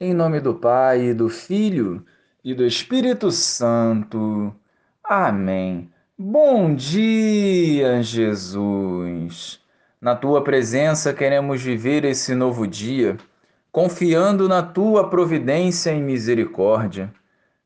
[0.00, 2.06] Em nome do Pai, do Filho
[2.44, 4.54] e do Espírito Santo.
[5.02, 5.90] Amém.
[6.16, 9.60] Bom dia, Jesus.
[10.00, 13.16] Na tua presença queremos viver esse novo dia,
[13.72, 17.12] confiando na tua providência e misericórdia,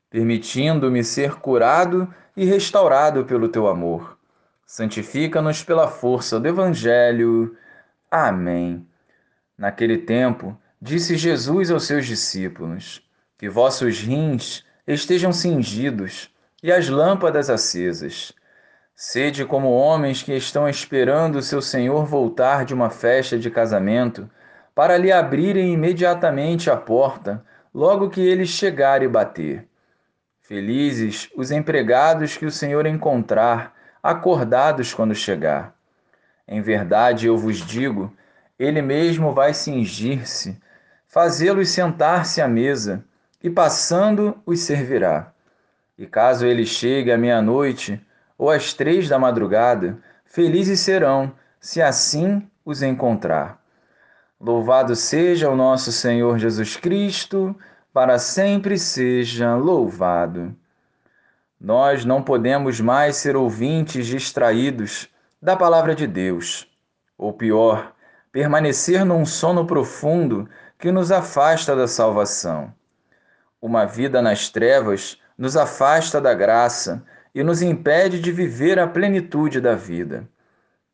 [0.08, 4.16] permitindo-me ser curado e restaurado pelo teu amor.
[4.64, 7.54] Santifica-nos pela força do Evangelho.
[8.10, 8.86] Amém.
[9.58, 13.08] Naquele tempo, Disse Jesus aos seus discípulos:
[13.38, 16.28] Que vossos rins estejam cingidos
[16.60, 18.32] e as lâmpadas acesas.
[18.92, 24.28] Sede como homens que estão esperando o seu Senhor voltar de uma festa de casamento,
[24.74, 29.68] para lhe abrirem imediatamente a porta, logo que ele chegar e bater.
[30.40, 35.76] Felizes os empregados que o Senhor encontrar, acordados quando chegar.
[36.48, 38.12] Em verdade, eu vos digo,
[38.58, 40.60] ele mesmo vai cingir-se
[41.12, 43.04] fazê-los sentar-se à mesa,
[43.42, 45.30] e passando os servirá.
[45.98, 48.00] E caso ele chegue à meia-noite
[48.38, 53.60] ou às três da madrugada, felizes serão, se assim os encontrar.
[54.40, 57.54] Louvado seja o nosso Senhor Jesus Cristo,
[57.92, 60.56] para sempre seja louvado.
[61.60, 65.10] Nós não podemos mais ser ouvintes distraídos
[65.42, 66.66] da palavra de Deus,
[67.18, 67.92] ou pior,
[68.32, 70.48] permanecer num sono profundo
[70.82, 72.74] que nos afasta da salvação.
[73.60, 79.60] Uma vida nas trevas nos afasta da graça e nos impede de viver a plenitude
[79.60, 80.28] da vida.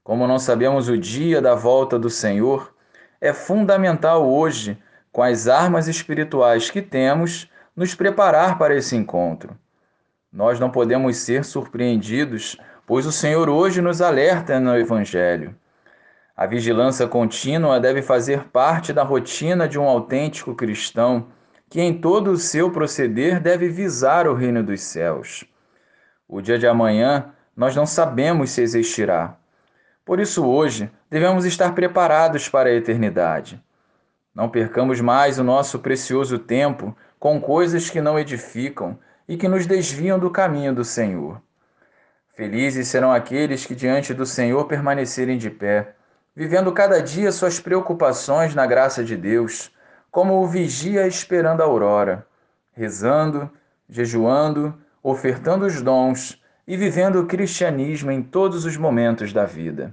[0.04, 2.70] Como não sabemos o dia da volta do Senhor,
[3.18, 4.76] é fundamental hoje,
[5.10, 9.56] com as armas espirituais que temos, nos preparar para esse encontro.
[10.30, 15.56] Nós não podemos ser surpreendidos, pois o Senhor hoje nos alerta no Evangelho.
[16.38, 21.26] A vigilância contínua deve fazer parte da rotina de um autêntico cristão,
[21.68, 25.44] que em todo o seu proceder deve visar o reino dos céus.
[26.28, 29.36] O dia de amanhã nós não sabemos se existirá.
[30.04, 33.60] Por isso, hoje, devemos estar preparados para a eternidade.
[34.32, 38.96] Não percamos mais o nosso precioso tempo com coisas que não edificam
[39.28, 41.42] e que nos desviam do caminho do Senhor.
[42.36, 45.96] Felizes serão aqueles que diante do Senhor permanecerem de pé
[46.38, 49.72] vivendo cada dia suas preocupações na graça de Deus,
[50.08, 52.24] como o vigia esperando a aurora,
[52.70, 53.50] rezando,
[53.88, 54.72] jejuando,
[55.02, 59.92] ofertando os dons e vivendo o cristianismo em todos os momentos da vida.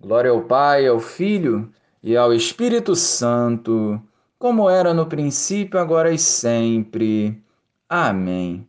[0.00, 1.68] Glória ao Pai, ao Filho
[2.04, 4.00] e ao Espírito Santo,
[4.38, 7.42] como era no princípio, agora e sempre.
[7.88, 8.68] Amém.